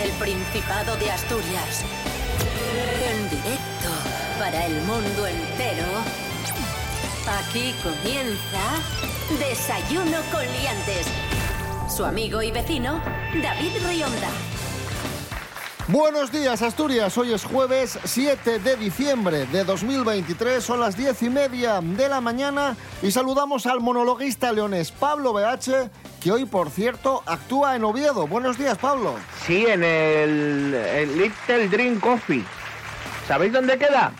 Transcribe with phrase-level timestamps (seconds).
[0.00, 1.84] desde el Principado de Asturias.
[3.10, 3.88] En directo
[4.38, 5.86] para el mundo entero.
[7.38, 8.60] Aquí comienza
[9.38, 11.06] Desayuno con Liantes.
[11.94, 13.00] Su amigo y vecino,
[13.42, 14.28] David Rionda.
[15.88, 17.18] Buenos días, Asturias.
[17.18, 20.62] Hoy es jueves 7 de diciembre de 2023.
[20.62, 25.90] Son las 10 y media de la mañana y saludamos al monologuista leones Pablo BH,
[26.20, 28.28] que hoy, por cierto, actúa en Oviedo.
[28.28, 29.16] Buenos días, Pablo.
[29.50, 32.44] Sí, en el, el Little Dream Coffee.
[33.26, 34.12] ¿Sabéis dónde queda?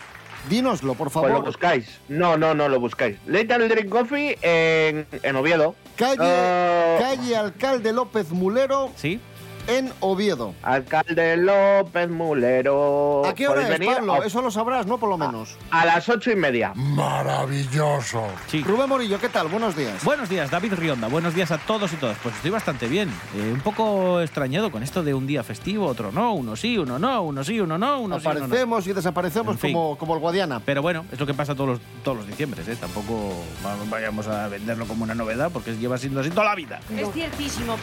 [0.49, 1.31] Dínoslo, por Pues favor.
[1.31, 1.99] lo buscáis.
[2.09, 3.15] No, no, no lo buscáis.
[3.27, 5.73] Little Dream Coffee en, en Oviedo.
[5.95, 9.21] Calle, Eh, calle Alcalde López Mulero ¿Sí?
[9.67, 10.53] En Oviedo.
[10.63, 13.25] Alcalde López Mulero.
[13.25, 13.95] ¿A qué hora ¿Podéis es, venir?
[13.95, 14.13] Pablo?
[14.13, 14.97] A- Eso lo sabrás, ¿no?
[14.97, 15.55] Por lo menos.
[15.71, 16.73] A las ocho y media.
[16.75, 18.23] Maravilloso.
[18.47, 18.63] Sí.
[18.63, 19.47] Rubén Morillo, ¿qué tal?
[19.47, 20.03] Buenos días.
[20.03, 21.07] Buenos días, David Rionda.
[21.07, 22.17] Buenos días a todos y todas.
[22.23, 23.09] Pues estoy bastante bien.
[23.35, 26.99] Eh, un poco extrañado con esto de un día festivo, otro no, uno sí, uno
[26.99, 28.45] no, uno sí, uno no, uno sí, uno no.
[28.45, 29.73] Aparecemos y desaparecemos En fin.
[29.73, 30.59] como, como el Guadiana.
[30.65, 32.75] Pero bueno, es lo que pasa todos los, todos los diciembres, ¿eh?
[32.79, 33.33] Tampoco
[33.65, 36.79] va- vayamos a venderlo como una novedad porque lleva siendo así toda la vida.
[36.97, 37.75] Es ciertísimo.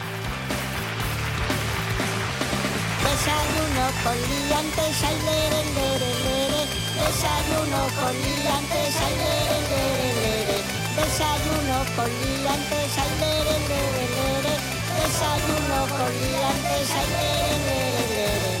[3.19, 6.61] Desayuno con liantes, ay, lere, lere, lere.
[6.95, 10.57] Desayuno con liantes, ay, lere, lere, lere.
[10.95, 14.53] Desayuno con liantes, ay, lere, lere, lere.
[14.95, 18.57] Desayuno con liantes, ay, lere, lere, lere.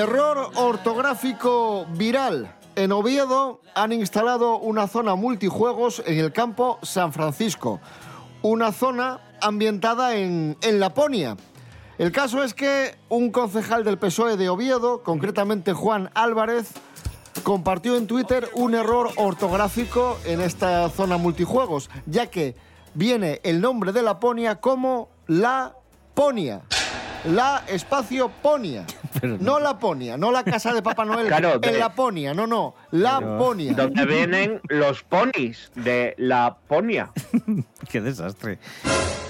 [0.00, 2.61] Error ortográfico viral.
[2.74, 7.80] En Oviedo han instalado una zona multijuegos en el campo San Francisco.
[8.40, 11.36] Una zona ambientada en, en Laponia.
[11.98, 16.70] El caso es que un concejal del PSOE de Oviedo, concretamente Juan Álvarez,
[17.42, 22.56] compartió en Twitter un error ortográfico en esta zona multijuegos, ya que
[22.94, 26.62] viene el nombre de Laponia como Laponia.
[27.24, 28.84] La espacio Ponia.
[29.20, 32.74] Pero No Laponia, no la casa de Papá Noel Claro, en de- Laponia, no, no,
[32.90, 33.74] Laponia.
[33.74, 37.10] Donde vienen los ponis de Laponia.
[37.90, 38.58] Qué desastre.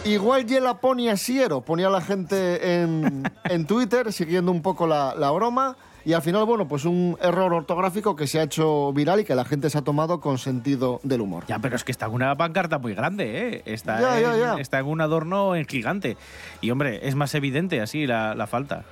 [0.05, 5.31] Igual y Laponia siero, ponía la gente en, en Twitter siguiendo un poco la, la
[5.31, 5.77] broma.
[6.05, 9.35] Y al final, bueno, pues un error ortográfico que se ha hecho viral y que
[9.37, 11.45] la gente se ha tomado con sentido del humor.
[11.47, 13.63] Ya, pero es que está en una pancarta muy grande, ¿eh?
[13.67, 14.61] Está, Ya, en, ya, ya.
[14.61, 16.17] está en un adorno en gigante.
[16.61, 18.83] Y hombre, es más evidente así la, la falta.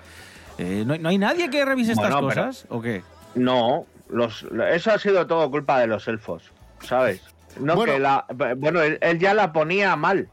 [0.59, 2.67] Eh, ¿no, hay- no hay nadie que revise estas Bueno, cosas?
[2.69, 3.03] ¿O qué?
[3.35, 6.45] No, los, eso ha sido todo culpa de los elfos,
[6.81, 7.23] ¿sabes?
[7.59, 7.93] No, Bueno.
[7.95, 8.25] que la,
[8.57, 10.29] bueno, él, él ya la ponía mal.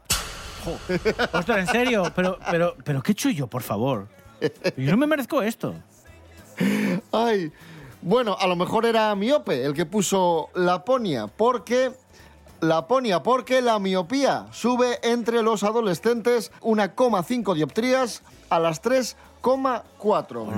[1.32, 4.06] Ostras, en serio, pero, pero, pero ¿qué he hecho yo, por favor?
[4.76, 5.74] Yo no me merezco esto.
[7.12, 7.52] Ay,
[8.02, 11.92] bueno, a lo mejor era miope el que puso Laponia, porque
[12.60, 19.16] Laponia, porque la miopía sube entre los adolescentes 1,5 dioptrías a las 3,4.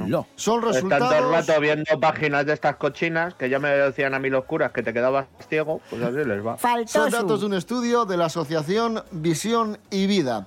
[0.05, 0.27] Hola.
[0.37, 1.47] Son Están todo el resultados.
[1.47, 4.83] rato viendo páginas de estas cochinas que ya me decían a mí los curas que
[4.83, 6.57] te quedabas ciego, pues así les va.
[6.57, 10.47] Son Faltó datos de un estudio de la Asociación Visión y Vida.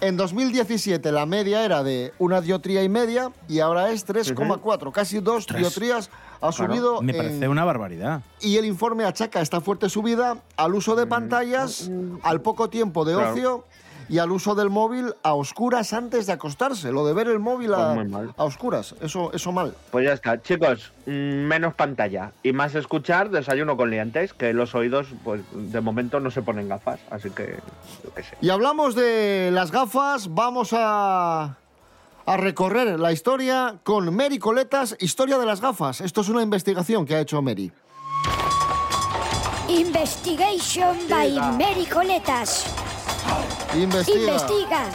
[0.00, 4.92] En 2017 la media era de una diotría y media y ahora es 3,4.
[4.92, 5.60] Casi dos Tres.
[5.60, 6.08] diotrías
[6.40, 7.02] ha subido.
[7.02, 8.22] Me en- parece una barbaridad.
[8.40, 11.90] Y el informe achaca esta fuerte subida al uso de pantallas,
[12.22, 13.32] al poco tiempo de Claro.
[13.32, 13.64] ocio
[14.08, 16.92] y al uso del móvil a oscuras antes de acostarse.
[16.92, 18.34] Lo de ver el móvil a, Pues muy mal.
[18.36, 19.74] a oscuras, eso, eso mal.
[19.90, 24.74] Pues ya está, chicos, mm, menos pantalla y más escuchar desayuno con liantes, que los
[24.74, 27.58] oídos, pues de momento no se ponen gafas, así que
[28.04, 28.36] yo qué sé.
[28.40, 31.56] Y hablamos de las gafas, vamos a,
[32.26, 36.00] a recorrer la historia con Mary Coletas, Historia de las gafas.
[36.00, 37.70] Esto es una investigación que ha hecho Mary.
[39.68, 42.64] Investigation by Mary Coletas.
[43.74, 44.32] Investiga.
[44.32, 44.90] Investiga.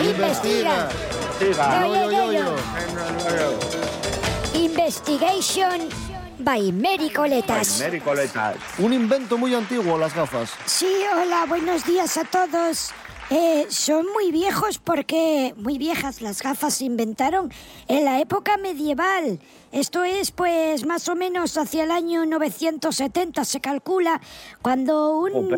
[0.00, 0.88] Investiga.
[1.38, 1.80] Siga.
[1.80, 2.54] Yo, yo, yo, yo.
[4.54, 5.88] Investigation
[6.38, 7.80] by Mary Coletas.
[7.80, 8.56] Mary Coletas.
[8.78, 10.50] Un invento muy antiguo, las gafas.
[10.66, 12.92] Sí, hola, buenos días a todos.
[13.30, 17.52] Eh, son muy viejos porque muy viejas las gafas se inventaron
[17.86, 19.38] en la época medieval.
[19.70, 24.20] Esto es pues más o menos hacia el año 970 se calcula
[24.62, 25.54] cuando un,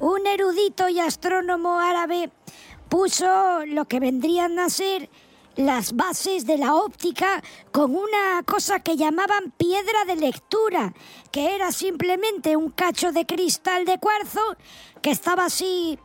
[0.00, 2.30] un erudito y astrónomo árabe
[2.88, 5.08] puso lo que vendrían a ser
[5.54, 10.92] las bases de la óptica con una cosa que llamaban piedra de lectura,
[11.30, 14.40] que era simplemente un cacho de cristal de cuarzo
[15.02, 15.98] que estaba así,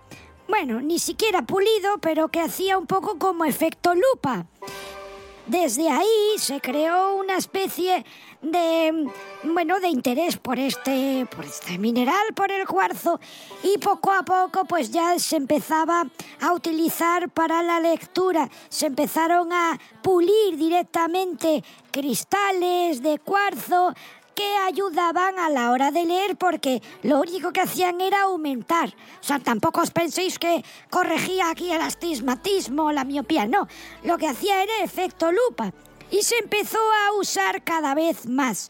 [0.48, 4.46] bueno, ni siquiera pulido, pero que hacía un poco como efecto lupa.
[5.48, 8.06] desde ahí se creó una especie
[8.42, 9.08] de,
[9.44, 13.20] bueno, de interés por este, por este mineral, por el cuarzo,
[13.64, 16.06] y poco a poco pues ya se empezaba
[16.42, 18.50] a utilizar para la lectura.
[18.70, 23.94] Se empezaron a pulir directamente cristales de cuarzo
[24.38, 28.90] que ayudaban a la hora de leer porque lo único que hacían era aumentar.
[29.20, 33.68] O sea, tampoco os penséis que corregía aquí el astigmatismo o la miopía, no.
[34.04, 35.74] Lo que hacía era efecto lupa
[36.12, 38.70] y se empezó a usar cada vez más.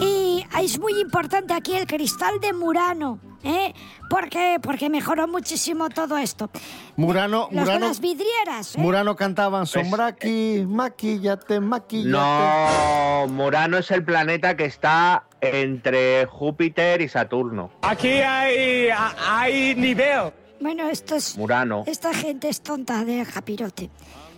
[0.00, 3.74] Y es muy importante aquí el cristal de Murano, ¿eh?
[4.08, 6.50] Porque, porque mejoró muchísimo todo esto.
[6.96, 8.80] Murano, Los de Murano, las vidrieras, ¿eh?
[8.80, 12.10] Murano cantaban Sombraki, maquillate, maquillate.
[12.10, 17.70] No, Murano es el planeta que está entre Júpiter y Saturno.
[17.82, 18.88] Aquí hay,
[19.28, 20.32] hay nivel.
[20.60, 21.38] Bueno, esto es...
[21.38, 21.84] Murano.
[21.86, 23.88] Esta gente es tonta del japirote.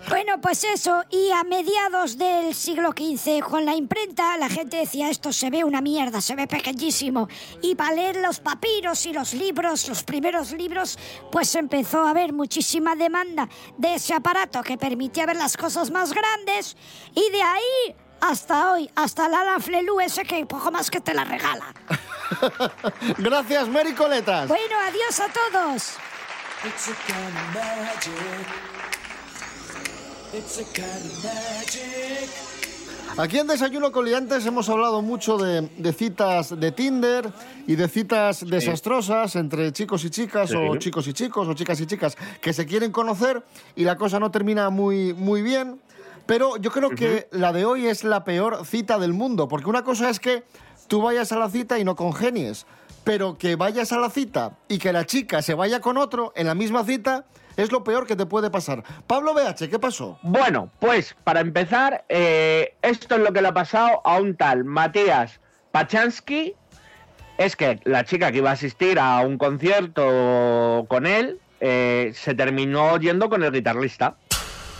[0.08, 5.08] Bueno, pues eso, y a mediados del siglo XV, con la imprenta, la gente decía,
[5.08, 7.28] esto se ve una mierda, se ve pequeñísimo.
[7.62, 10.98] Y para leer los papiros y los libros, los primeros libros,
[11.30, 16.12] pues empezó a haber muchísima demanda de ese aparato que permitía ver las cosas más
[16.12, 16.76] grandes.
[17.14, 21.12] Y de ahí hasta hoy, hasta la Alan Flelu ese que poco más que te
[21.14, 21.74] la regala.
[23.18, 24.48] Gracias, Mary Coletas.
[24.48, 25.96] Bueno, adiós a todos.
[33.18, 37.30] Aquí en Desayuno con Liantes hemos hablado mucho de, de citas de Tinder
[37.66, 41.86] y de citas desastrosas entre chicos y chicas o chicos y chicos o chicas y
[41.86, 43.42] chicas que se quieren conocer
[43.76, 45.82] y la cosa no termina muy, muy bien.
[46.24, 49.84] Pero yo creo que la de hoy es la peor cita del mundo, porque una
[49.84, 50.44] cosa es que
[50.88, 52.64] tú vayas a la cita y no congenies,
[53.04, 56.46] pero que vayas a la cita y que la chica se vaya con otro en
[56.46, 57.26] la misma cita
[57.56, 58.82] es lo peor que te puede pasar.
[59.06, 60.18] Pablo BH, ¿qué pasó?
[60.22, 64.64] Bueno, pues para empezar, eh, esto es lo que le ha pasado a un tal
[64.64, 65.40] Matías
[65.70, 66.54] Pachansky.
[67.38, 72.34] Es que la chica que iba a asistir a un concierto con él eh, se
[72.34, 74.16] terminó yendo con el guitarrista.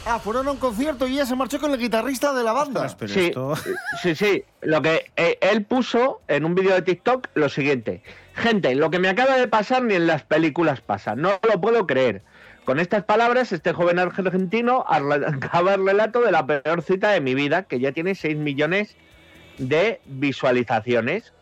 [0.05, 2.81] Ah, fueron a un concierto y ella se marchó con el guitarrista de la banda.
[2.81, 3.55] Ostras, pero sí, esto...
[4.03, 4.45] sí, sí.
[4.61, 8.03] Lo que eh, él puso en un vídeo de TikTok lo siguiente.
[8.35, 11.15] Gente, lo que me acaba de pasar ni en las películas pasa.
[11.15, 12.23] No lo puedo creer.
[12.65, 17.35] Con estas palabras, este joven argentino acaba el relato de la peor cita de mi
[17.35, 18.97] vida, que ya tiene 6 millones
[19.59, 21.33] de visualizaciones.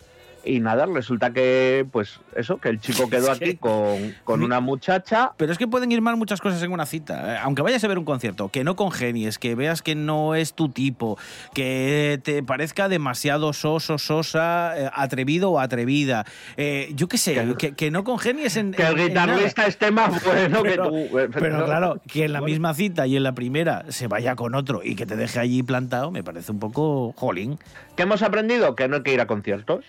[0.44, 5.32] Y nada, resulta que, pues eso, que el chico quedó aquí con, con una muchacha.
[5.36, 7.34] Pero es que pueden ir mal muchas cosas en una cita.
[7.34, 10.54] Eh, Aunque vayas a ver un concierto, que no congenies, que veas que no es
[10.54, 11.18] tu tipo,
[11.54, 16.24] que te parezca demasiado soso, sosa, eh, atrevido o atrevida.
[16.56, 18.72] Eh, yo qué sé, Que- no congenies en.
[18.72, 19.26] Que el en- en nada.
[19.34, 21.30] guitarrista esté más bueno Pero, que tú.
[21.38, 24.80] pero claro, que en la misma cita y en la primera se vaya con otro
[24.82, 27.58] y que te deje allí plantado, me parece un poco jolín.
[27.96, 28.74] ¿Qué hemos aprendido?
[28.74, 29.84] Que no hay que ir a conciertos.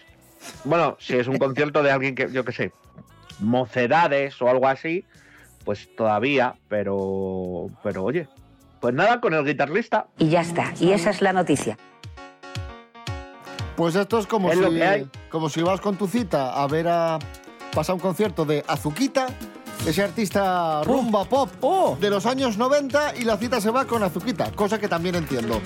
[0.63, 2.71] Bueno, si es un concierto de alguien que, yo qué sé,
[3.39, 5.05] mocedades o algo así,
[5.65, 8.27] pues todavía, pero, pero oye,
[8.79, 10.07] pues nada, con el guitarrista.
[10.17, 10.73] Y ya está.
[10.79, 11.77] Y esa es la noticia.
[13.75, 15.09] Pues esto es como Es lo si, que hay.
[15.29, 17.17] como si vas con tu cita a ver a
[17.73, 19.27] pasar un concierto de Azuquita,
[19.87, 21.97] ese artista rumba pop ¡Oh!
[21.99, 25.61] de los años 90 y la cita se va con Azuquita, cosa que también entiendo.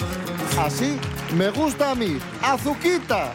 [0.57, 0.97] Así
[1.35, 3.33] me gusta a mí, Azuquita.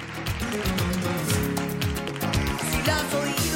[2.83, 3.50] Si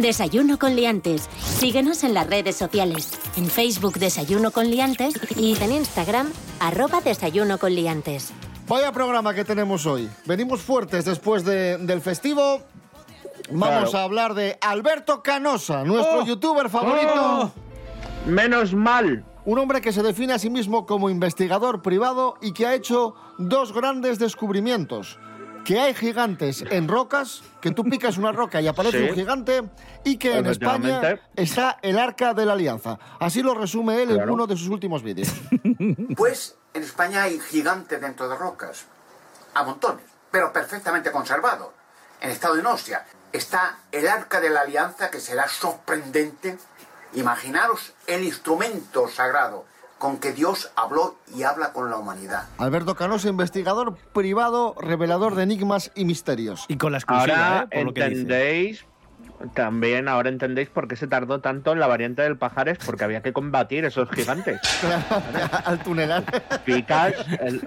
[0.00, 1.28] Desayuno con liantes.
[1.40, 3.10] Síguenos en las redes sociales.
[3.36, 8.32] En Facebook Desayuno con liantes y en Instagram arroba Desayuno con liantes.
[8.68, 10.08] Vaya programa que tenemos hoy.
[10.26, 12.60] Venimos fuertes después de- del festivo.
[13.50, 13.98] Vamos Claro.
[13.98, 16.24] a hablar de Alberto Canosa, nuestro Oh.
[16.24, 17.12] youtuber favorito.
[17.14, 17.50] Oh.
[18.26, 19.24] Menos mal.
[19.44, 23.14] Un hombre que se define a sí mismo como investigador privado y que ha hecho
[23.36, 25.18] dos grandes descubrimientos.
[25.64, 29.08] Que hay gigantes en rocas, que tú picas una roca y aparece Sí.
[29.10, 29.62] un gigante,
[30.04, 32.98] y que en España está el Arca de la Alianza.
[33.18, 35.28] Así lo resume él en uno de sus últimos vídeos.
[36.16, 38.84] Pues en España hay gigantes dentro de rocas,
[39.54, 41.68] a montones, pero perfectamente conservados,
[42.20, 43.04] en estado de inoxia.
[43.32, 46.56] Está el Arca de la Alianza, que será sorprendente.
[47.14, 49.64] Imaginaros el instrumento sagrado
[50.04, 52.42] con que Dios habló y habla con la humanidad.
[52.58, 56.66] Alberto Canosa, investigador privado, revelador de enigmas y misterios.
[56.68, 57.76] Y con la exclusiva, Ahora ¿eh?
[57.78, 58.20] Por lo que dice.
[58.20, 58.84] entendéis,
[59.54, 63.22] también ahora entendéis por qué se tardó tanto en la variante del Pajares, porque había
[63.22, 64.60] que combatir esos gigantes.
[65.64, 66.22] Al tunelar.
[66.66, 67.66] Picas, el-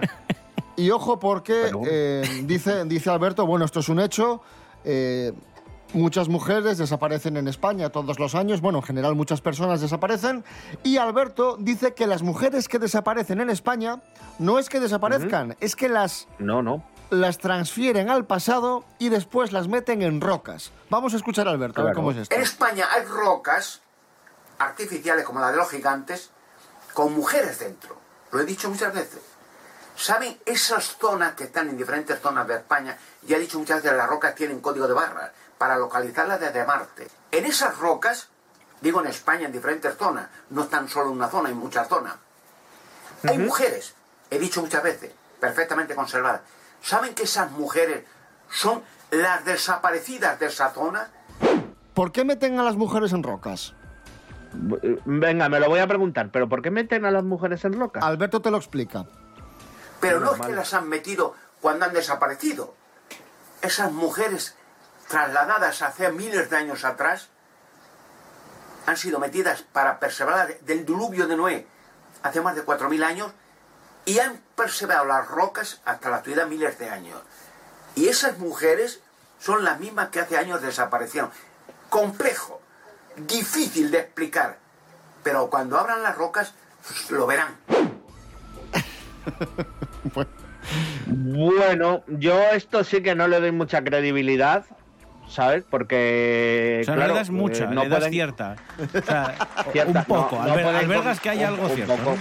[0.75, 1.81] Y ojo porque Bueno.
[1.89, 4.41] eh, dice, dice Alberto, bueno, esto es un hecho.
[4.85, 5.33] eh,
[5.93, 8.61] muchas mujeres desaparecen en España todos los años.
[8.61, 10.43] Bueno, en general muchas personas desaparecen.
[10.83, 14.01] Y Alberto dice que las mujeres que desaparecen en España
[14.39, 16.83] no es que desaparezcan, es que las, No, no.
[17.09, 20.71] las transfieren al pasado y después las meten en rocas.
[20.89, 22.35] Vamos a escuchar a Alberto, a ver cómo es esto.
[22.35, 23.81] En España hay rocas
[24.59, 26.31] artificiales como la de los gigantes
[26.93, 27.97] con mujeres dentro.
[28.31, 29.21] Lo he dicho muchas veces.
[29.95, 32.95] ¿Saben esas zonas que están en diferentes zonas de España?
[33.23, 37.07] Ya he dicho muchas veces, las rocas tienen código de barras para localizarlas desde Marte.
[37.31, 38.29] En esas rocas,
[38.81, 42.15] digo en España, en diferentes zonas, no están solo en una zona, hay muchas zonas.
[43.23, 43.95] Hay mujeres,
[44.29, 46.41] he dicho muchas veces, perfectamente conservadas.
[46.81, 48.05] ¿Saben que esas mujeres
[48.49, 51.09] son las desaparecidas de esa zona?
[51.93, 53.73] ¿Por qué meten a las mujeres en rocas?
[54.53, 58.03] Venga, me lo voy a preguntar, pero ¿por qué meten a las mujeres en rocas?
[58.03, 59.05] Alberto te lo explica.
[59.99, 60.49] Pero no es Normal.
[60.49, 62.75] que las han metido cuando han desaparecido.
[63.61, 64.55] Esas mujeres
[65.07, 67.29] trasladadas hace miles de años atrás
[68.85, 71.67] han sido metidas para perseverar del diluvio de Noé
[72.23, 73.31] hace más de 4.000 años
[74.05, 77.21] y han perseverado las rocas hasta la actualidad miles de años.
[77.95, 79.01] Y esas mujeres
[79.39, 81.29] son las mismas que hace años desaparecieron.
[81.89, 82.61] Complejo,
[83.17, 84.57] difícil de explicar,
[85.23, 86.53] pero cuando abran las rocas
[87.09, 87.57] lo verán.
[91.09, 94.65] Bueno, yo esto sí que no le doy mucha credibilidad,
[95.29, 95.63] ¿sabes?
[95.69, 96.79] Porque.
[96.81, 98.55] O sea, claro, no le das mucha, eh, no le das pueden- cierta.
[98.79, 99.35] O sea,
[99.71, 100.35] Cierta, un poco.
[100.43, 101.95] no, pueden albergas con- que hay un- algo un cierto.
[101.95, 102.11] poco.
[102.11, 102.17] ¿no?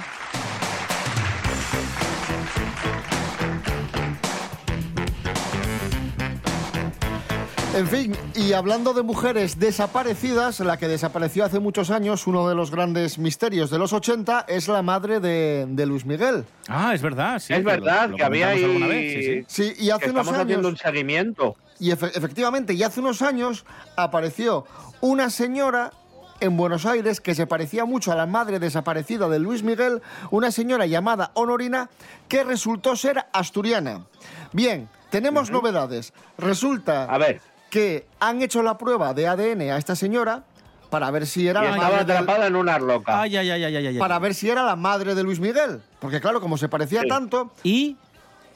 [7.74, 12.54] En fin, y hablando de mujeres desaparecidas, la que desapareció hace muchos años, uno de
[12.54, 16.46] los grandes misterios de los 80, es la madre de, de Luis Miguel.
[16.68, 17.52] Ah, es verdad, sí.
[17.52, 18.64] es que lo- verdad lo que había ahí.
[18.64, 19.74] alguna vez, sí, sí.
[19.76, 21.56] Sí, y hace que unos estamos haciendo un seguimiento.
[21.78, 23.64] Y efe- efectivamente, y hace unos años
[23.96, 24.64] apareció
[25.00, 25.92] una señora
[26.40, 30.50] en Buenos Aires que se parecía mucho a la madre desaparecida de Luis Miguel, una
[30.50, 31.88] señora llamada Honorina,
[32.28, 34.06] que resultó ser asturiana.
[34.52, 36.12] Bien, tenemos novedades.
[36.36, 37.40] Resulta A ver,
[37.70, 40.44] que han hecho la prueba de ADN a esta señora
[40.90, 43.20] para ver si era y la estaba madre del- atrapada en una roca.
[43.22, 43.98] Ay, ay, ay, ay, ay, ay.
[43.98, 45.82] para ver si era la madre de Luis Miguel.
[46.00, 47.08] Porque claro, como se parecía Sí.
[47.08, 47.96] tanto, Y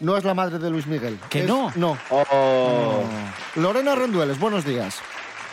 [0.00, 1.18] no es la madre de Luis Miguel.
[1.28, 1.70] ¿Que Es- no?
[1.76, 1.96] No.
[2.10, 3.02] Oh,
[3.56, 4.98] Lorena Rendueles, buenos días.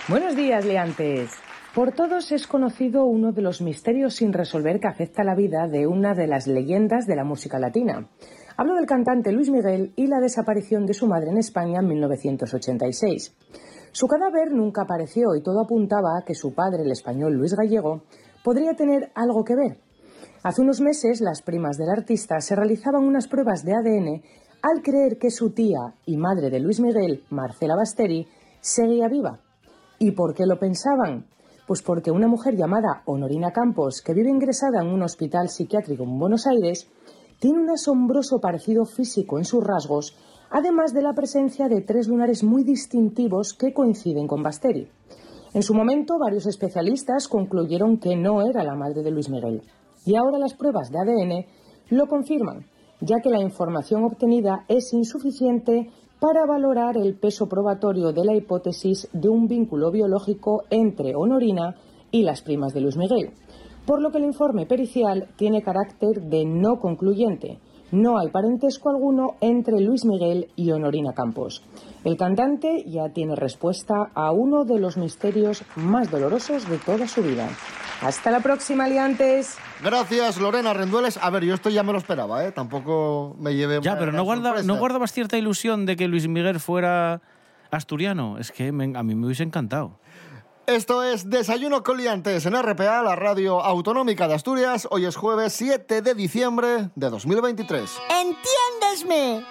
[0.08, 1.32] Buenos días, Leantes.
[1.76, 5.86] Por todos es conocido uno de los misterios sin resolver que afecta la vida de
[5.86, 8.08] una de las leyendas de la música latina.
[8.56, 13.36] Hablo del cantante Luis Miguel y la desaparición de su madre en España en 1986.
[13.92, 18.04] Su cadáver nunca apareció y todo apuntaba a que su padre, el español Luis Gallego,
[18.44, 19.78] podría tener algo que ver.
[20.48, 24.22] Hace unos meses, las primas del artista se realizaban unas pruebas de ADN
[24.62, 28.30] al creer que su tía y madre de Luis Miguel, Marcela Basteri,
[28.62, 29.42] seguía viva.
[30.00, 31.26] ¿Y por qué lo pensaban?
[31.68, 36.18] Pues porque una mujer llamada Honorina Campos, que vive ingresada en un hospital psiquiátrico en
[36.18, 36.88] Buenos Aires,
[37.40, 40.16] tiene un asombroso parecido físico en sus rasgos,
[40.50, 44.90] además de la presencia de tres lunares muy distintivos que coinciden con Basteri.
[45.54, 49.62] En su momento, varios especialistas concluyeron que no era la madre de Luis Miguel.
[50.08, 51.46] Y ahora las pruebas de ADN
[51.90, 52.66] lo confirman,
[53.02, 55.90] ya que la información obtenida es insuficiente
[56.22, 61.76] para valorar el peso probatorio de la hipótesis de un vínculo biológico entre Honorina
[62.10, 63.34] y las primas de Luis Miguel,
[63.86, 67.60] por lo que el informe pericial tiene carácter de no concluyente.
[67.92, 71.64] No hay parentesco alguno entre Luis Miguel y Honorina Campos.
[72.04, 77.22] El cantante ya tiene respuesta a uno de los misterios más dolorosos de toda su
[77.24, 77.48] vida.
[78.02, 79.58] Hasta la próxima, aliantes.
[79.84, 81.18] Gracias, Lorena Rendueles.
[81.22, 82.52] A ver, yo esto ya me lo esperaba, ¿eh?
[82.52, 84.62] Tampoco me llevé Ya, pero no, guarda.
[84.64, 87.22] ¿no guardabas cierta ilusión de que Luis Miguel fuera
[87.72, 88.38] asturiano?
[88.38, 89.98] Es que me- a mí me hubiese encantado.
[90.68, 94.86] Esto es Desayuno Coliantes en RPA, la radio autonómica de Asturias.
[94.92, 97.90] Hoy es jueves 7 de diciembre de 2023.
[98.10, 99.46] ¡Entiéndesme!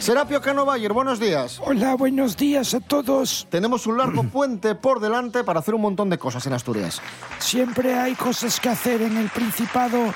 [0.00, 1.60] Serapio Canovayer, buenos días.
[1.64, 3.46] Hola, buenos días a todos.
[3.48, 7.00] Tenemos un largo puente por delante para hacer un montón de cosas en Asturias.
[7.38, 10.12] Siempre hay cosas que hacer en el Principado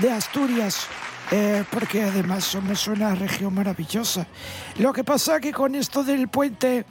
[0.00, 0.86] de Asturias
[1.30, 4.26] eh, porque además somos una región maravillosa.
[4.78, 6.84] Lo que pasa que con esto del puente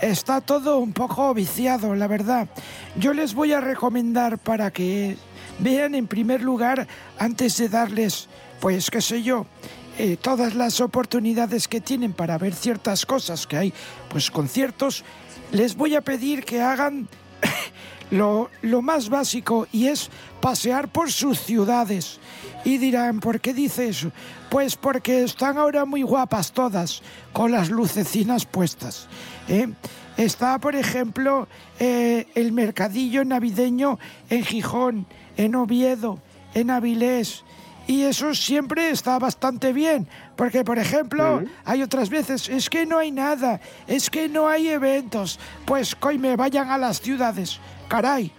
[0.00, 2.48] está todo un poco viciado, la verdad.
[2.96, 5.16] Yo les voy a recomendar para que
[5.58, 6.86] vean en primer lugar,
[7.18, 8.28] antes de darles,
[8.60, 9.46] pues qué sé yo,
[9.98, 13.74] eh, todas las oportunidades que tienen para ver ciertas cosas que hay,
[14.08, 15.04] pues conciertos,
[15.52, 17.08] les voy a pedir que hagan
[18.10, 22.20] lo, lo más básico y es pasear por sus ciudades.
[22.64, 24.12] Y dirán, ¿por qué dice eso?
[24.50, 27.02] Pues porque están ahora muy guapas todas,
[27.32, 29.08] con las lucecinas puestas.
[29.48, 29.68] ¿eh?
[30.16, 31.48] Está, por ejemplo,
[31.78, 33.98] eh, el mercadillo navideño
[34.28, 36.20] en Gijón, en Oviedo,
[36.52, 37.44] en Avilés.
[37.86, 42.98] Y eso siempre está bastante bien, porque por ejemplo, hay otras veces, es que no
[42.98, 48.30] hay nada, es que no hay eventos, pues coime, vayan a las ciudades, caray.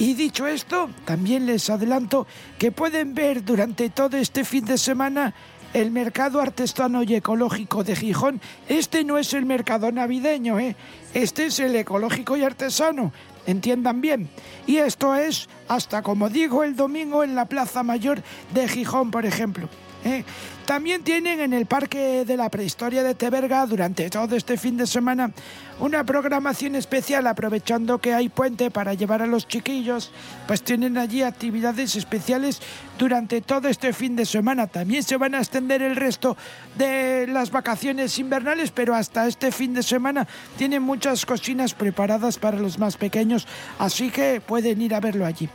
[0.00, 2.26] Y dicho esto, también les adelanto
[2.58, 5.34] que pueden ver durante todo este fin de semana
[5.74, 8.40] el mercado artesano y ecológico de Gijón.
[8.66, 10.74] Este no es el mercado navideño, ¿eh?
[11.12, 13.12] Este es el ecológico y artesano.
[13.46, 14.30] Entiendan bien.
[14.66, 18.22] Y esto es hasta, como digo, el domingo en la Plaza Mayor
[18.54, 19.68] de Gijón, por ejemplo.
[20.06, 20.24] ¿eh?
[20.70, 24.86] También tienen en el Parque de la Prehistoria de Teberga durante todo este fin de
[24.86, 25.32] semana
[25.80, 30.12] una programación especial aprovechando que hay puente para llevar a los chiquillos,
[30.46, 32.62] pues tienen allí actividades especiales
[33.00, 34.68] durante todo este fin de semana.
[34.68, 36.36] También se van a extender el resto
[36.78, 42.60] de las vacaciones invernales, pero hasta este fin de semana tienen muchas cocinas preparadas para
[42.60, 43.48] los más pequeños,
[43.80, 45.48] así que pueden ir a verlo allí.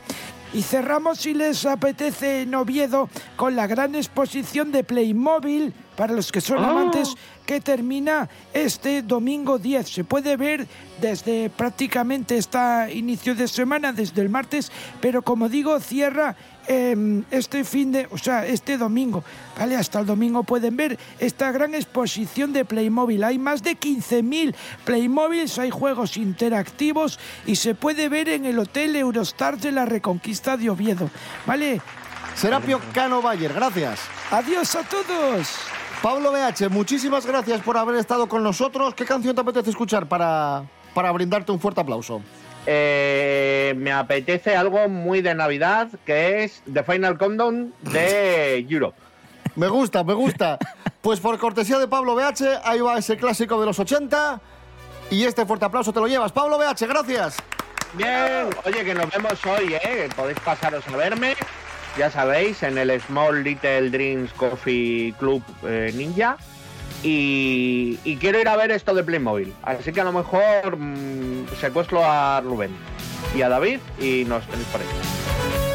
[0.54, 6.32] Y cerramos, si les apetece, en Oviedo con la gran exposición de Playmobil para los
[6.32, 6.70] que son Ah.
[6.70, 9.88] amantes que termina este domingo 10.
[9.88, 10.66] Se puede ver
[11.00, 12.58] desde prácticamente este
[12.94, 16.36] inicio de semana, desde el martes, pero como digo, cierra
[16.68, 19.24] em, este fin de, o sea, este domingo,
[19.58, 19.76] ¿vale?
[19.76, 23.22] Hasta el domingo pueden ver esta gran exposición de Playmobil.
[23.24, 28.96] Hay más de 15.000 Playmobiles, hay juegos interactivos y se puede ver en el Hotel
[28.96, 31.10] Eurostar de la Reconquista de Oviedo,
[31.46, 31.80] ¿vale?
[32.34, 34.00] Serapio Cano Bayer, gracias.
[34.30, 35.48] Adiós a todos.
[36.02, 38.94] Pablo BH, muchísimas gracias por haber estado con nosotros.
[38.94, 42.20] ¿Qué canción te apetece escuchar para, para brindarte un fuerte aplauso?
[42.66, 48.96] Eh, me apetece algo muy de Navidad, que es The Final Countdown de Europe.
[49.54, 50.58] Me gusta, me gusta.
[51.00, 54.40] Pues por cortesía de Pablo BH, ahí va ese clásico de los 80.
[55.10, 56.32] Y este fuerte aplauso te lo llevas.
[56.32, 57.36] Pablo BH, gracias.
[57.94, 60.08] Bien, oye, que nos vemos hoy, ¿eh?
[60.16, 61.34] Podéis pasaros a verme,
[61.96, 66.36] ya sabéis, en el Small Little Dreams Coffee Club eh, Ninja.
[67.02, 69.52] Y, quiero ir a ver esto de Playmobil.
[69.62, 72.70] Así que a lo mejor mm, secuestro a Rubén
[73.36, 75.65] y a David y nos tenéis por ahí.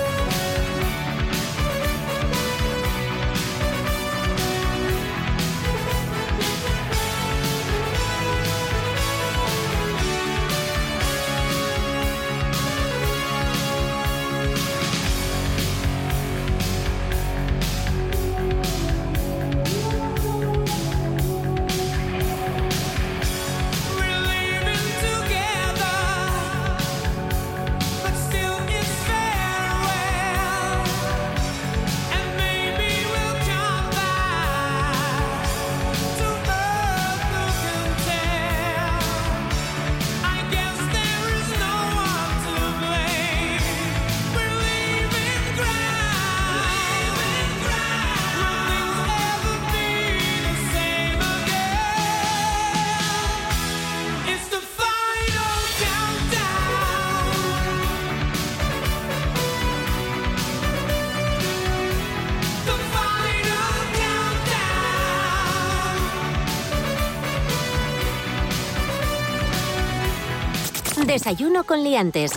[71.12, 72.32] Desayuno con liantes.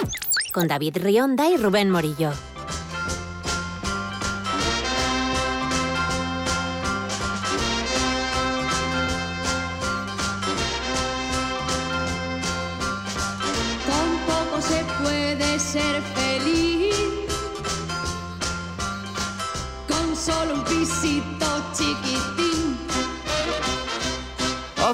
[0.53, 2.33] Con David Rionda y Rubén Morillo.
[13.87, 16.97] Con poco se puede ser feliz.
[19.89, 22.34] Con solo un pisito chiquitín.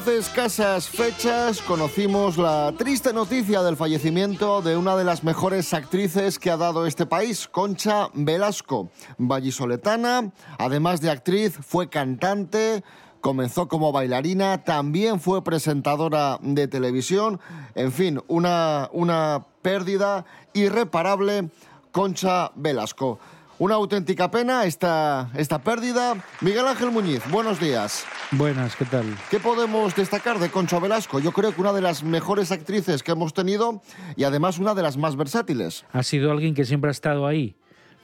[0.01, 6.39] Hace escasas fechas conocimos la triste noticia del fallecimiento de una de las mejores actrices
[6.39, 8.89] que ha dado este país, Concha Velasco.
[9.19, 12.83] Vallisoletana, además de actriz, fue cantante,
[13.21, 17.39] comenzó como bailarina, también fue presentadora de televisión,
[17.75, 21.51] en fin, una, una pérdida irreparable,
[21.93, 23.19] Concha Velasco.
[23.61, 26.15] Una auténtica pena esta, esta pérdida.
[26.41, 28.07] Miguel Ángel Muñiz, buenos días.
[28.33, 29.05] Buenas, ¿qué tal?
[29.31, 31.21] ¿Qué podemos destacar de Concha Velasco?
[31.21, 33.83] Yo creo que una de las mejores actrices que hemos tenido
[34.17, 35.85] y además una de las más versátiles.
[35.93, 37.55] Ha sido alguien que siempre ha estado ahí.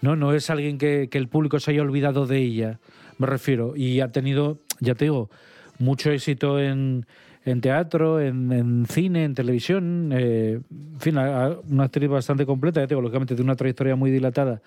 [0.03, 2.79] No, no es alguien que, que el público se haya olvidado de ella,
[3.17, 3.75] me refiero.
[3.77, 5.31] Y ha tenido, ya te digo,
[5.79, 7.07] mucho éxito en,
[7.47, 10.11] en teatro, en, en cine, en televisión.
[10.13, 13.57] eh, en fin, a- a- una actriz bastante completa, ya te digo, lógicamente de una
[13.57, 14.61] trayectoria muy dilatada.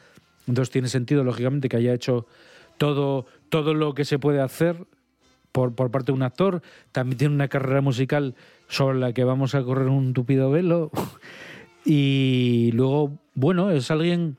[0.50, 2.26] Entonces tiene sentido, lógicamente, que haya hecho
[2.78, 4.86] todo, todo lo que se puede hacer
[5.52, 6.62] por, por parte de un actor.
[6.92, 8.36] También tiene una carrera musical
[8.68, 10.92] sobre la que vamos a correr un tupido velo.
[11.86, 14.36] Y luego, bueno, es alguien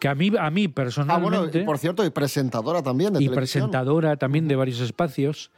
[0.00, 1.38] que a mí, a mí Ah, personalmente...
[1.48, 3.34] bueno, y por cierto, y presentadora también de y televisión.
[3.70, 5.50] presentadora también de varios espacios.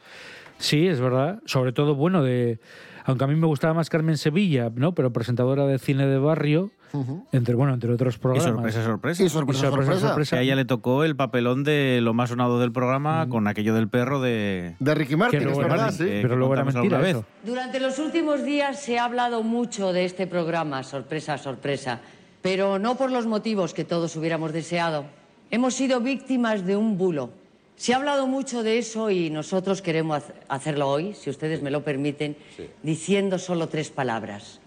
[0.57, 1.41] Sí, es verdad.
[1.45, 2.59] Sobre todo, bueno, de.
[3.03, 4.95] Aunque a mí me gustaba más Carmen Sevilla, ¿no?
[4.95, 7.25] Pero presentadora de cine de barrio, Ujú.
[7.31, 8.53] entre, bueno, entre otros Y programas.
[8.53, 9.23] sorpresa, sorpresa.
[9.23, 10.35] Y sorpresa, Y sorpresa, sorpresa.
[10.35, 13.73] Que a ella le tocó el papelón de lo más sonado del programa con aquello
[13.73, 14.75] del perro de...
[14.79, 16.03] De Ricky Martin, Que es luego era verdad, sí.
[16.05, 17.25] Pero que luego era mentira eso.
[17.43, 21.99] Durante los últimos días se ha hablado mucho de este programa, sorpresa, sorpresa,
[22.41, 25.05] pero no por los motivos que todos hubiéramos deseado.
[25.49, 27.29] Hemos sido víctimas de un bulo.
[27.75, 31.83] Se ha hablado mucho de eso y nosotros queremos hacerlo hoy, si ustedes me lo
[31.83, 32.37] permiten,
[32.83, 34.59] diciendo solo tres palabras.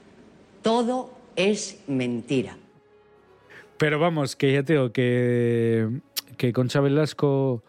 [0.63, 2.57] Todo es mentira.
[3.79, 5.88] Pero vamos, que ya te digo que,
[6.37, 7.62] que Concha Velasco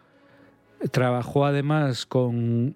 [0.91, 2.75] trabajó además con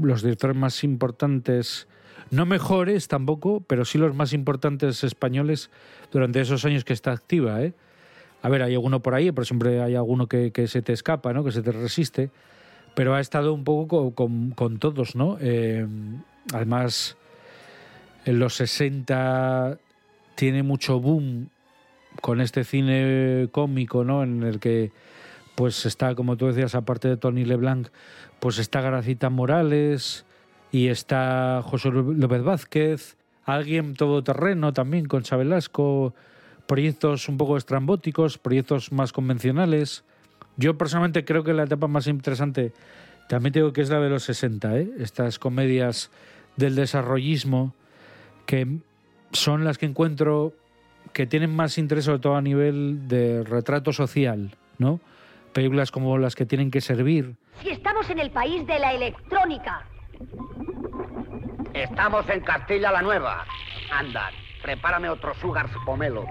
[0.00, 1.86] los directores más importantes,
[2.30, 5.70] no mejores tampoco, pero sí los más importantes españoles
[6.10, 7.62] durante esos años que está activa.
[7.62, 7.74] ¿eh?
[8.42, 11.44] A ver, hay alguno por ahí, pero siempre hay alguno que, se te escapa, ¿no?
[11.44, 12.30] que se te resiste.
[12.94, 15.38] Pero ha estado un poco co- con, con todos, ¿no?
[15.40, 15.86] Eh,
[16.52, 17.16] además,
[18.24, 19.78] en los 60
[20.34, 21.48] tiene mucho boom
[22.20, 24.22] con este cine cómico, ¿no?
[24.22, 24.92] En el que
[25.54, 27.88] pues está, como tú decías, aparte de Tony LeBlanc,
[28.40, 30.24] pues está Gracita Morales
[30.70, 36.14] y está José López Vázquez, alguien todoterreno también con Velasco,
[36.66, 40.04] proyectos un poco estrambóticos, proyectos más convencionales.
[40.56, 42.72] Yo personalmente creo que la etapa más interesante
[43.28, 44.90] también tengo que es la de los 60, ¿eh?
[44.98, 46.10] estas comedias
[46.56, 47.74] del desarrollismo
[48.46, 48.66] que
[49.32, 50.52] son las que encuentro
[51.12, 55.00] que tienen más interés sobre todo a nivel de retrato social, ¿no?
[55.52, 57.36] Películas como las que tienen que servir.
[57.62, 59.84] Si estamos en el país de la electrónica.
[61.74, 63.44] Estamos en Castilla la Nueva.
[63.90, 64.30] Anda,
[64.62, 66.26] prepárame otro sugar pomelo.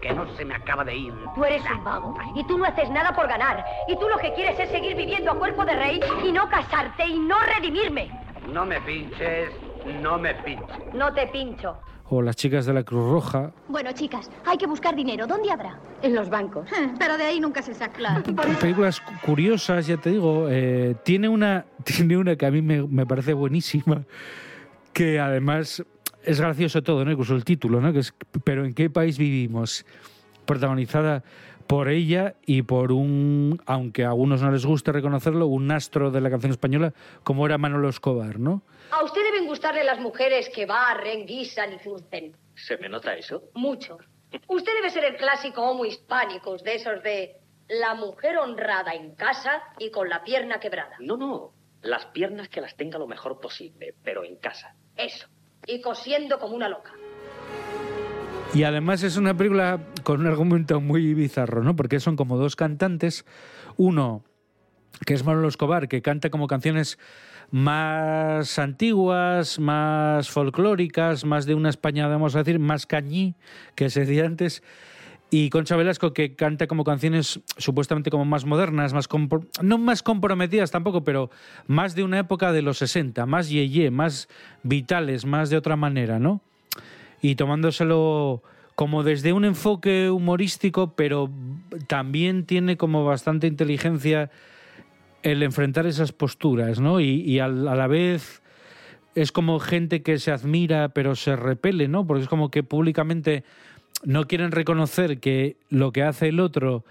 [0.00, 1.12] Que no se me acaba de ir.
[1.34, 3.64] Tú eres un vago y tú no haces nada por ganar.
[3.86, 7.06] Y tú lo que quieres es seguir viviendo a cuerpo de rey y no casarte
[7.06, 8.10] y no redimirme.
[8.52, 9.50] No me pinches,
[10.02, 10.94] no me pinches.
[10.94, 11.78] No te pincho.
[12.12, 13.52] O las chicas de la Cruz Roja.
[13.68, 15.26] Bueno, chicas, hay que buscar dinero.
[15.28, 15.78] ¿Dónde habrá?
[16.02, 16.66] En los bancos.
[16.98, 18.20] Pero de ahí nunca se saca.
[18.60, 20.46] Películas cu- curiosas, ya te digo.
[20.50, 24.02] eh, tiene, una, tiene una que a mí me, me parece buenísima,
[24.92, 25.84] que además
[26.24, 27.12] es gracioso todo, ¿no?
[27.12, 27.92] Incluso el título, ¿no?
[27.92, 28.12] Que es
[28.42, 29.86] Pero ¿en qué país vivimos?
[30.46, 31.22] Protagonizada
[31.70, 36.20] por ella y por un, aunque a algunos no les guste reconocerlo, un astro de
[36.20, 38.62] la canción española como era Manolo Escobar, ¿no?
[38.90, 42.36] A usted deben gustarle las mujeres que barren, guisan y zurcen.
[42.56, 43.44] ¿Se me nota eso?
[43.54, 43.98] Mucho.
[44.48, 47.36] Usted debe ser el clásico homo hispánicos de esos de
[47.68, 50.96] la mujer honrada en casa y con la pierna quebrada.
[50.98, 51.52] No, no.
[51.82, 54.74] Las piernas que las tenga lo mejor posible, pero en casa.
[54.96, 55.28] Eso.
[55.68, 56.94] Y cosiendo como una loca.
[58.52, 61.76] Y además es una película con un argumento muy bizarro, ¿no?
[61.76, 63.24] Porque son como dos cantantes,
[63.76, 64.24] uno
[65.06, 66.98] que es Manolo Escobar, que canta como canciones
[67.52, 73.36] más antiguas, más folclóricas, más de una España, vamos a decir, más cañí,
[73.76, 74.62] que se decía antes,
[75.30, 79.08] y Concha Velasco, que canta como canciones supuestamente como más modernas, más
[79.62, 81.30] no más comprometidas tampoco, pero
[81.68, 84.28] más de una época de los 60, más yeye, más
[84.64, 86.42] vitales, más de otra manera, ¿no?
[87.20, 88.42] Y tomándoselo
[88.74, 91.30] como desde un enfoque humorístico, pero
[91.86, 94.30] también tiene como bastante inteligencia
[95.22, 97.00] el enfrentar esas posturas, ¿no?
[97.00, 98.42] Y, y a la vez
[99.14, 102.06] es como gente que se admira pero se repele, ¿no?
[102.06, 103.44] Porque es como que públicamente
[104.04, 106.84] no quieren reconocer que lo que hace el otro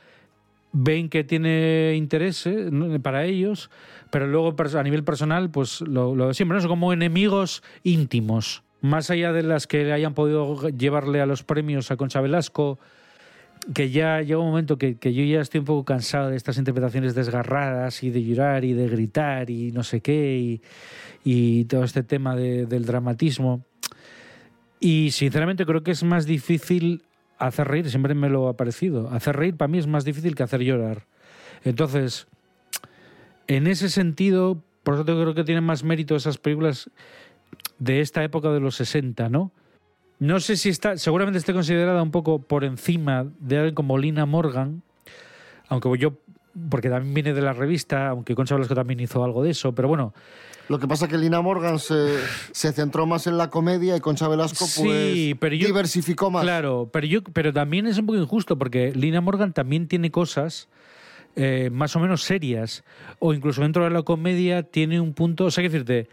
[0.72, 2.70] ven que tiene interés ¿eh?
[3.02, 3.72] para ellos,
[4.12, 6.62] pero luego a nivel personal, pues lo, lo siempre, ¿no?
[6.62, 8.64] Son como enemigos íntimos.
[8.82, 12.80] Más allá de las que hayan podido llevarle a los premios a Concha Velasco,
[13.74, 17.14] que ya llega un momento que, yo ya estoy un poco cansado de estas interpretaciones
[17.14, 20.62] desgarradas y de llorar y de gritar y no sé qué
[21.24, 23.66] y, todo este tema de- del dramatismo.
[24.80, 27.04] Y sinceramente creo que es más difícil
[27.38, 29.10] hacer reír, siempre me lo ha parecido.
[29.10, 31.06] Hacer reír para mí es más difícil que hacer llorar.
[31.64, 32.28] Entonces,
[33.48, 36.90] en ese sentido, por eso creo que tienen más mérito esas películas
[37.80, 39.52] de esta época de los 60, ¿no?
[40.20, 44.26] No sé si está, seguramente esté considerada un poco por encima de alguien como Lina
[44.26, 44.84] Morgan,
[45.70, 46.14] aunque yo,
[46.70, 49.88] porque también viene de la revista, aunque Concha Velasco también hizo algo de eso, pero
[49.88, 50.14] bueno,
[50.68, 52.18] Lo que pasa es que Lina Morgan se,
[52.52, 56.44] se centró más en la comedia y Concha Velasco pues, Sí, pero yo- diversificó más.
[56.44, 60.68] Claro, pero yo, pero también es un poco injusto porque Lina Morgan también tiene cosas
[61.38, 62.84] eh, más o menos serias
[63.20, 66.10] o incluso dentro de la comedia tiene un punto, o sea, que decirte,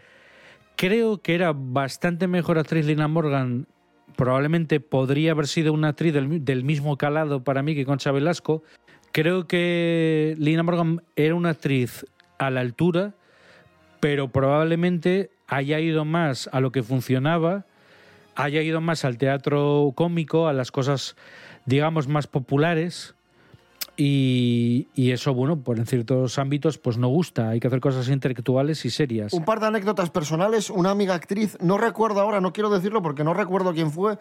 [0.77, 3.67] creo que era bastante mejor actriz Lina Morgan.
[4.15, 8.11] Probablemente podría haber sido una actriz del, mi- del mismo calado para mí que Concha
[8.11, 8.63] Velasco.
[9.11, 12.05] Creo que Lina Morgan era una actriz
[12.37, 13.13] a la altura,
[13.99, 17.65] pero probablemente haya ido más a lo que funcionaba
[18.39, 21.15] haya ido más al teatro cómico, a las cosas,
[21.65, 23.15] digamos, más populares.
[23.99, 27.49] Y, y eso, bueno, pues en ciertos ámbitos, pues no gusta.
[27.49, 29.33] Hay que hacer cosas intelectuales y serias.
[29.33, 30.69] Un par de anécdotas personales.
[30.69, 34.19] Una amiga actriz, no recuerdo ahora, no quiero decirlo porque no recuerdo quién fue.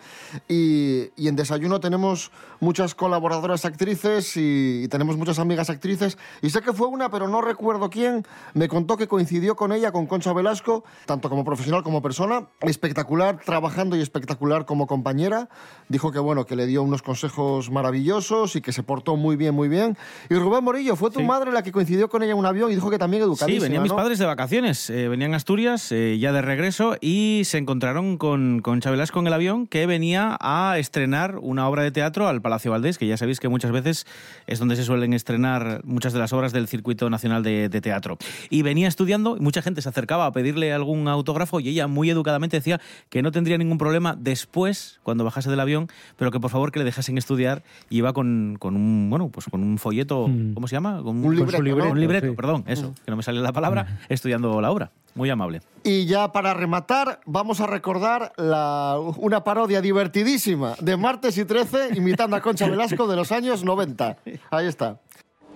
[0.48, 6.16] Y, y en Desayuno tenemos muchas colaboradoras actrices y, y tenemos muchas amigas actrices.
[6.40, 8.24] Y sé que fue una, pero no recuerdo quién.
[8.54, 12.48] Me contó que coincidió con ella, con Concha Velasco, tanto como profesional como persona.
[12.62, 15.50] Espectacular trabajando y espectacular como compañera.
[15.90, 19.54] Dijo que, bueno, que le dio unos consejos maravillosos y que se portó muy bien,
[19.54, 19.96] muy bien.
[20.28, 22.74] Y Rubén Morillo, fue tu madre la que coincidió con ella en un avión y
[22.74, 23.96] dijo que también educadísima, Sí, venían mis ¿no?
[23.96, 28.60] padres de vacaciones, eh, venían a Asturias eh, ya de regreso y se encontraron con,
[28.60, 32.70] con Chabelasco en el avión que venía a estrenar una obra de teatro al Palacio
[32.70, 34.06] Valdés, que ya sabéis que muchas veces
[34.46, 38.18] es donde se suelen estrenar muchas de las obras del Circuito Nacional de, de Teatro.
[38.50, 42.10] Y venía estudiando y mucha gente se acercaba a pedirle algún autógrafo y ella muy
[42.10, 46.50] educadamente decía que no tendría ningún problema después, cuando bajase del avión, pero que por
[46.50, 50.28] favor que le dejasen estudiar y iba con, con un, bueno, pues con un folleto,
[50.54, 51.00] ¿cómo se llama?
[51.02, 51.90] Con Un libreto, ¿no?
[51.90, 52.32] un libreto, Sí.
[52.36, 54.90] perdón, eso, que no me sale la palabra, estudiando la obra.
[55.14, 55.62] Muy amable.
[55.82, 61.88] Y ya para rematar, vamos a recordar la- una parodia divertidísima de Martes y 13
[61.96, 64.18] imitando a Concha Velasco de los años 90.
[64.50, 65.00] Ahí está.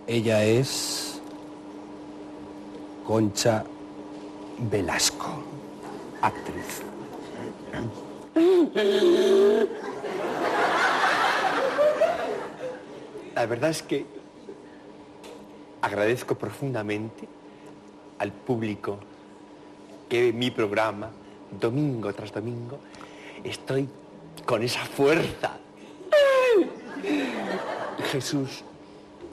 [0.06, 1.20] Ella es
[3.06, 3.64] Concha
[4.70, 5.42] Velasco,
[6.22, 6.82] actriz.
[13.40, 14.04] La verdad es que
[15.80, 17.26] agradezco profundamente
[18.18, 18.98] al público
[20.10, 21.08] que mi programa
[21.58, 22.78] domingo tras domingo.
[23.42, 23.88] Estoy
[24.44, 25.56] con esa fuerza.
[28.12, 28.62] Jesús,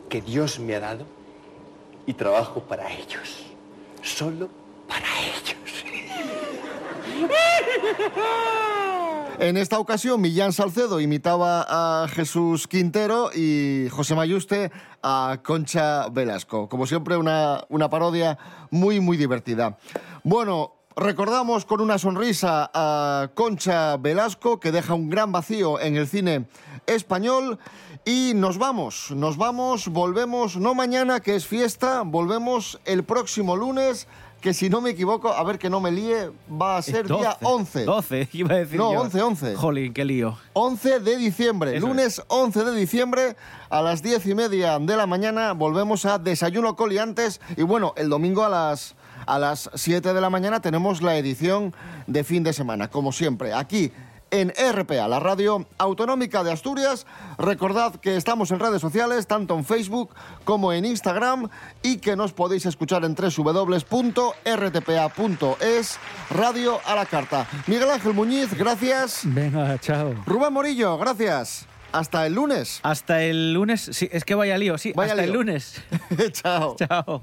[0.07, 1.05] que Dios me ha dado
[2.05, 3.43] y trabajo para ellos.
[4.01, 4.47] Solo
[4.87, 5.83] para ellos.
[9.39, 14.71] En esta ocasión, Millán Salcedo imitaba a Jesús Quintero y José Mayuste
[15.03, 16.67] a Concha Velasco.
[16.67, 18.39] Como siempre, una, una parodia
[18.71, 19.77] muy, muy divertida.
[20.23, 26.07] Bueno, recordamos con una sonrisa a Concha Velasco, que deja un gran vacío en el
[26.07, 26.47] cine
[26.87, 27.59] español.
[28.05, 34.07] Y nos vamos, nos vamos, volvemos, no mañana, que es fiesta, volvemos el próximo lunes,
[34.47, 37.35] que si no me equivoco, a ver que no me líe, va a ser día
[37.41, 37.83] 11.
[37.83, 39.01] 12, iba a decir No, yo.
[39.01, 39.55] 11, 11.
[39.57, 40.37] Jolín, qué lío.
[40.53, 43.35] 11 de diciembre, Eso lunes 11 de diciembre
[43.69, 48.07] a las 10 y media de la mañana volvemos a Desayuno Coliantes y bueno, el
[48.07, 52.53] domingo a las, a las 7 de la mañana tenemos la edición de fin de
[52.53, 53.91] semana, como siempre, aquí
[54.31, 57.05] en RPA, la radio autonómica de Asturias.
[57.37, 60.13] Recordad que estamos en redes sociales, tanto en Facebook
[60.43, 61.49] como en Instagram,
[61.83, 64.39] y que nos podéis escuchar en www.rtpa.es,
[66.29, 67.47] radio a la carta.
[67.67, 69.21] Miguel Ángel Muñiz, gracias.
[69.23, 70.13] Venga, chao.
[70.25, 71.65] Rubén Morillo, gracias.
[71.91, 72.79] Hasta el lunes.
[72.83, 73.89] Hasta el lunes.
[73.91, 74.91] Sí, es que vaya lío, sí.
[74.95, 75.39] Vaya hasta el lío.
[75.39, 75.81] lunes.
[76.33, 76.75] Chao.
[76.75, 77.21] Chao.